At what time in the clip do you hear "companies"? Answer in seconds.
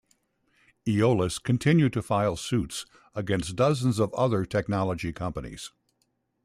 5.13-5.69